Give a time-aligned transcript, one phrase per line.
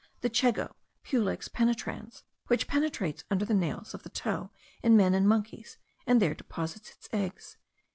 [0.13, 0.73] (* The chego
[1.05, 4.49] (Pulex penetrans) which penetrates under the nails of the toe
[4.81, 5.77] in men and monkeys,
[6.07, 7.57] and there deposits its eggs.)